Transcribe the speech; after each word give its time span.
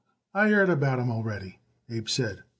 "I 0.33 0.49
heard 0.49 0.71
about 0.71 0.97
him 0.97 1.11
already," 1.11 1.59
Abe 1.87 2.09
said. 2.09 2.41